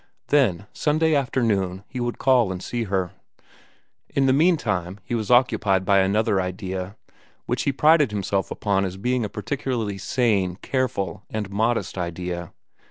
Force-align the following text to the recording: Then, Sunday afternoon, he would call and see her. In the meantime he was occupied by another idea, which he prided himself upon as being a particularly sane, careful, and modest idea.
Then, 0.29 0.65
Sunday 0.73 1.13
afternoon, 1.13 1.83
he 1.87 1.99
would 1.99 2.17
call 2.17 2.51
and 2.51 2.63
see 2.63 2.85
her. 2.85 3.11
In 4.09 4.25
the 4.25 4.33
meantime 4.33 4.99
he 5.03 5.13
was 5.13 5.29
occupied 5.29 5.85
by 5.85 5.99
another 5.99 6.41
idea, 6.41 6.95
which 7.45 7.65
he 7.65 7.71
prided 7.71 8.09
himself 8.09 8.49
upon 8.49 8.83
as 8.83 8.97
being 8.97 9.23
a 9.23 9.29
particularly 9.29 9.99
sane, 9.99 10.55
careful, 10.63 11.21
and 11.29 11.51
modest 11.51 11.99
idea. 11.99 12.51